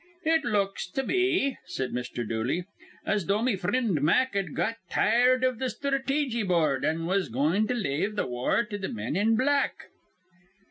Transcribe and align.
"It 0.23 0.43
looks 0.43 0.89
to 0.93 1.03
me," 1.03 1.59
said 1.67 1.91
Mr. 1.91 2.27
Dooley, 2.27 2.65
"as 3.05 3.27
though 3.27 3.43
me 3.43 3.55
frind 3.55 4.01
Mack'd 4.01 4.55
got 4.55 4.77
tired 4.89 5.43
iv 5.43 5.59
th' 5.59 5.69
Sthrateejy 5.77 6.47
Board, 6.47 6.83
an' 6.83 7.05
was 7.05 7.29
goin' 7.29 7.67
to 7.67 7.75
lave 7.75 8.15
th' 8.15 8.27
war 8.27 8.63
to 8.63 8.79
th' 8.79 8.91
men 8.91 9.15
in 9.15 9.35
black." 9.35 9.89